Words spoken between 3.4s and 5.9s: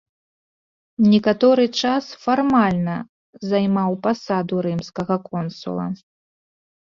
займаў пасаду рымскага консула.